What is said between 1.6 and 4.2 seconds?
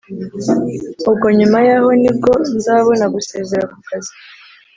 yaho nibwo nzabona gusezera ku kazi